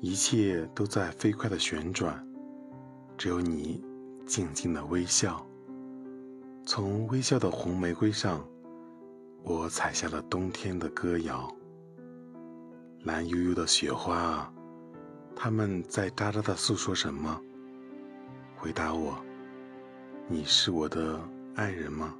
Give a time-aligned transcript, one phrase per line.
[0.00, 2.22] 一切都在飞快的旋转，
[3.16, 3.82] 只有你
[4.26, 5.44] 静静的微笑。
[6.66, 8.46] 从微笑的红玫瑰上，
[9.42, 11.50] 我采下了冬天的歌谣。
[13.04, 14.52] 蓝悠悠的雪花啊，
[15.34, 17.40] 它们在喳喳的诉说什么？
[18.56, 19.16] 回答我，
[20.28, 21.20] 你是我的
[21.54, 22.14] 爱人吗？